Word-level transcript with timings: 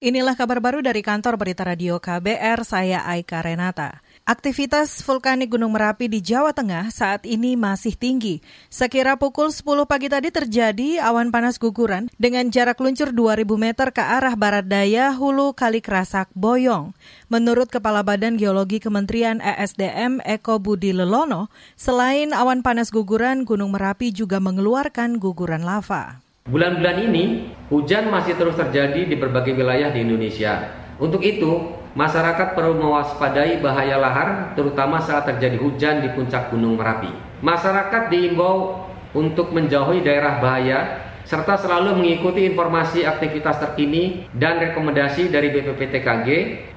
Inilah 0.00 0.32
kabar 0.32 0.64
baru 0.64 0.80
dari 0.80 1.04
kantor 1.04 1.36
berita 1.36 1.60
radio 1.60 2.00
KBR, 2.00 2.64
saya 2.64 3.04
Aika 3.04 3.44
Renata. 3.44 4.00
Aktivitas 4.24 5.04
vulkanik 5.04 5.52
Gunung 5.52 5.76
Merapi 5.76 6.08
di 6.08 6.24
Jawa 6.24 6.56
Tengah 6.56 6.88
saat 6.88 7.28
ini 7.28 7.52
masih 7.52 7.92
tinggi. 7.92 8.40
Sekira 8.72 9.20
pukul 9.20 9.52
10 9.52 9.60
pagi 9.84 10.08
tadi 10.08 10.32
terjadi 10.32 11.04
awan 11.04 11.28
panas 11.28 11.60
guguran 11.60 12.08
dengan 12.16 12.48
jarak 12.48 12.80
luncur 12.80 13.12
2000 13.12 13.44
meter 13.60 13.92
ke 13.92 14.00
arah 14.00 14.32
barat 14.40 14.64
daya 14.64 15.12
Hulu 15.12 15.52
Kali 15.52 15.84
Kerasak 15.84 16.32
Boyong. 16.32 16.96
Menurut 17.28 17.68
Kepala 17.68 18.00
Badan 18.00 18.40
Geologi 18.40 18.80
Kementerian 18.80 19.44
ESDM 19.44 20.24
Eko 20.24 20.56
Budi 20.56 20.96
Lelono, 20.96 21.52
selain 21.76 22.32
awan 22.32 22.64
panas 22.64 22.88
guguran, 22.88 23.44
Gunung 23.44 23.76
Merapi 23.76 24.16
juga 24.16 24.40
mengeluarkan 24.40 25.20
guguran 25.20 25.60
lava. 25.60 26.24
Bulan-bulan 26.50 27.06
ini, 27.06 27.54
hujan 27.70 28.10
masih 28.10 28.34
terus 28.34 28.58
terjadi 28.58 29.06
di 29.06 29.14
berbagai 29.14 29.54
wilayah 29.54 29.94
di 29.94 30.02
Indonesia. 30.02 30.66
Untuk 30.98 31.22
itu, 31.22 31.78
masyarakat 31.94 32.58
perlu 32.58 32.74
mewaspadai 32.74 33.62
bahaya 33.62 33.94
lahar, 34.02 34.58
terutama 34.58 34.98
saat 34.98 35.30
terjadi 35.30 35.62
hujan 35.62 36.02
di 36.02 36.10
puncak 36.10 36.50
Gunung 36.50 36.74
Merapi. 36.74 37.14
Masyarakat 37.38 38.10
diimbau 38.10 38.82
untuk 39.14 39.54
menjauhi 39.54 40.02
daerah 40.02 40.42
bahaya, 40.42 41.06
serta 41.22 41.54
selalu 41.54 42.02
mengikuti 42.02 42.42
informasi 42.50 43.06
aktivitas 43.06 43.62
terkini 43.62 44.26
dan 44.34 44.58
rekomendasi 44.58 45.30
dari 45.30 45.54
BPPTKG, 45.54 46.28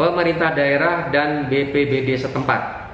pemerintah 0.00 0.56
daerah, 0.56 1.12
dan 1.12 1.52
BPBD 1.52 2.16
setempat. 2.16 2.87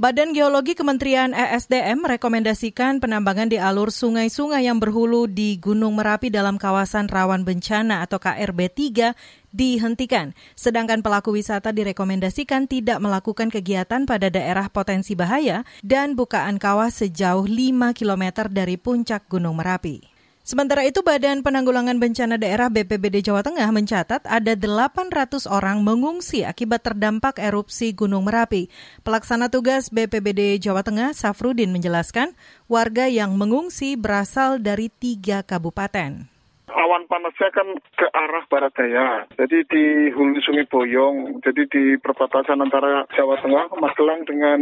Badan 0.00 0.32
Geologi 0.32 0.72
Kementerian 0.72 1.36
ESDM 1.36 2.00
merekomendasikan 2.00 3.04
penambangan 3.04 3.52
di 3.52 3.60
alur 3.60 3.92
sungai-sungai 3.92 4.64
yang 4.64 4.80
berhulu 4.80 5.28
di 5.28 5.60
Gunung 5.60 6.00
Merapi 6.00 6.32
dalam 6.32 6.56
kawasan 6.56 7.04
rawan 7.04 7.44
bencana 7.44 8.00
atau 8.00 8.16
KRB 8.16 8.72
3 8.96 9.12
dihentikan. 9.52 10.32
Sedangkan 10.56 11.04
pelaku 11.04 11.36
wisata 11.36 11.76
direkomendasikan 11.76 12.64
tidak 12.64 12.96
melakukan 12.96 13.52
kegiatan 13.52 14.08
pada 14.08 14.32
daerah 14.32 14.72
potensi 14.72 15.12
bahaya 15.12 15.68
dan 15.84 16.16
bukaan 16.16 16.56
kawah 16.56 16.88
sejauh 16.88 17.44
5 17.44 17.92
km 17.92 18.48
dari 18.48 18.80
puncak 18.80 19.28
Gunung 19.28 19.60
Merapi. 19.60 20.09
Sementara 20.50 20.82
itu, 20.82 20.98
Badan 21.06 21.46
Penanggulangan 21.46 22.02
Bencana 22.02 22.34
Daerah 22.34 22.66
BPBD 22.66 23.22
Jawa 23.22 23.46
Tengah 23.46 23.70
mencatat 23.70 24.26
ada 24.26 24.58
800 24.58 25.46
orang 25.46 25.78
mengungsi 25.86 26.42
akibat 26.42 26.82
terdampak 26.82 27.38
erupsi 27.38 27.94
Gunung 27.94 28.26
Merapi. 28.26 28.66
Pelaksana 29.06 29.46
tugas 29.46 29.94
BPBD 29.94 30.58
Jawa 30.58 30.82
Tengah, 30.82 31.14
Safrudin, 31.14 31.70
menjelaskan 31.70 32.34
warga 32.66 33.06
yang 33.06 33.38
mengungsi 33.38 33.94
berasal 33.94 34.58
dari 34.58 34.90
tiga 34.90 35.46
kabupaten 35.46 36.39
awan 36.80 37.04
panasnya 37.04 37.52
kan 37.52 37.68
ke 37.76 38.06
arah 38.08 38.44
barat 38.48 38.72
daya. 38.72 39.28
Jadi 39.36 39.58
di 39.68 39.84
hulu 40.16 40.40
Sungai 40.40 40.64
Boyong, 40.64 41.44
jadi 41.44 41.68
di 41.68 42.00
perbatasan 42.00 42.64
antara 42.64 43.04
Jawa 43.12 43.36
Tengah, 43.44 43.68
Magelang 43.76 44.24
dengan 44.24 44.60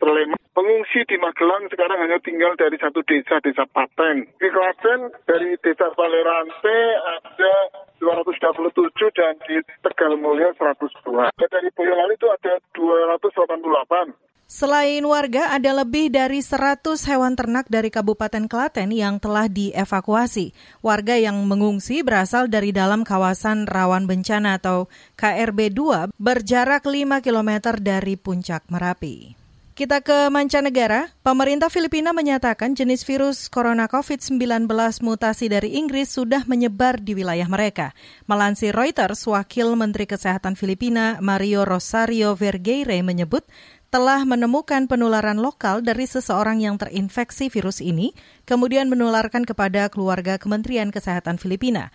Sleman. 0.00 0.40
Pengungsi 0.52 1.00
di 1.08 1.16
Magelang 1.16 1.68
sekarang 1.72 1.96
hanya 2.04 2.20
tinggal 2.20 2.52
dari 2.60 2.76
satu 2.76 3.00
desa, 3.04 3.40
desa 3.40 3.64
Paten. 3.68 4.28
Di 4.36 4.48
Klaten 4.52 5.12
dari 5.24 5.56
desa 5.64 5.88
Balerante 5.96 6.78
ada 7.00 7.54
227 8.04 9.16
dan 9.16 9.38
di 9.48 9.56
Tegal 9.80 10.20
Mulia 10.20 10.52
102. 10.58 11.32
Dari 11.40 11.68
Boyolali 11.72 12.14
itu 12.20 12.28
ada 12.28 12.60
288. 12.76 14.21
Selain 14.44 15.00
warga, 15.08 15.56
ada 15.56 15.72
lebih 15.82 16.12
dari 16.12 16.44
100 16.44 16.84
hewan 17.08 17.32
ternak 17.32 17.66
dari 17.72 17.88
Kabupaten 17.88 18.44
Klaten 18.46 18.92
yang 18.92 19.16
telah 19.16 19.48
dievakuasi. 19.48 20.52
Warga 20.84 21.16
yang 21.16 21.40
mengungsi 21.48 22.04
berasal 22.04 22.52
dari 22.52 22.70
dalam 22.70 23.02
kawasan 23.02 23.64
rawan 23.64 24.04
bencana 24.04 24.60
atau 24.60 24.92
KRB 25.16 25.72
2 25.72 26.12
berjarak 26.20 26.84
5 26.84 27.24
km 27.24 27.50
dari 27.80 28.14
puncak 28.20 28.68
Merapi. 28.68 29.42
Kita 29.72 30.04
ke 30.04 30.28
mancanegara. 30.28 31.08
Pemerintah 31.24 31.72
Filipina 31.72 32.12
menyatakan 32.12 32.76
jenis 32.76 33.08
virus 33.08 33.48
corona 33.48 33.88
COVID-19 33.88 34.68
mutasi 35.00 35.48
dari 35.48 35.80
Inggris 35.80 36.12
sudah 36.12 36.44
menyebar 36.44 37.00
di 37.00 37.16
wilayah 37.16 37.48
mereka. 37.48 37.96
Melansir 38.28 38.76
Reuters, 38.76 39.24
Wakil 39.24 39.72
Menteri 39.72 40.04
Kesehatan 40.04 40.60
Filipina 40.60 41.16
Mario 41.24 41.64
Rosario 41.64 42.36
Vergeire 42.36 43.00
menyebut 43.00 43.48
telah 43.92 44.24
menemukan 44.24 44.88
penularan 44.88 45.36
lokal 45.36 45.84
dari 45.84 46.08
seseorang 46.08 46.64
yang 46.64 46.80
terinfeksi 46.80 47.52
virus 47.52 47.84
ini, 47.84 48.16
kemudian 48.48 48.88
menularkan 48.88 49.44
kepada 49.44 49.92
keluarga 49.92 50.40
Kementerian 50.40 50.88
Kesehatan 50.88 51.36
Filipina. 51.36 51.92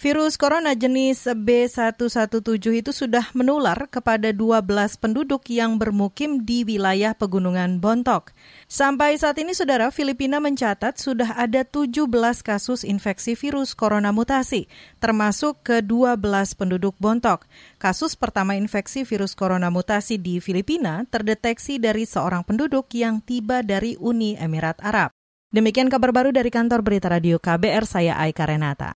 Virus 0.00 0.40
corona 0.40 0.72
jenis 0.72 1.28
B117 1.28 2.40
itu 2.72 2.88
sudah 2.88 3.28
menular 3.36 3.84
kepada 3.84 4.32
12 4.32 4.96
penduduk 4.96 5.44
yang 5.52 5.76
bermukim 5.76 6.40
di 6.40 6.64
wilayah 6.64 7.12
pegunungan 7.12 7.84
Bontok. 7.84 8.32
Sampai 8.64 9.20
saat 9.20 9.36
ini, 9.36 9.52
Saudara, 9.52 9.92
Filipina 9.92 10.40
mencatat 10.40 10.96
sudah 10.96 11.36
ada 11.36 11.68
17 11.68 12.08
kasus 12.40 12.80
infeksi 12.80 13.36
virus 13.36 13.76
corona 13.76 14.08
mutasi, 14.08 14.72
termasuk 15.04 15.60
ke 15.68 15.84
12 15.84 16.16
penduduk 16.56 16.96
Bontok. 16.96 17.44
Kasus 17.76 18.16
pertama 18.16 18.56
infeksi 18.56 19.04
virus 19.04 19.36
corona 19.36 19.68
mutasi 19.68 20.16
di 20.16 20.40
Filipina 20.40 21.04
terdeteksi 21.12 21.76
dari 21.76 22.08
seorang 22.08 22.40
penduduk 22.40 22.88
yang 22.96 23.20
tiba 23.20 23.60
dari 23.60 24.00
Uni 24.00 24.32
Emirat 24.40 24.80
Arab. 24.80 25.12
Demikian 25.52 25.92
kabar 25.92 26.08
baru 26.08 26.32
dari 26.32 26.48
kantor 26.48 26.80
berita 26.80 27.12
radio 27.12 27.36
KBR, 27.36 27.84
saya 27.84 28.16
Aika 28.16 28.48
Renata. 28.48 28.88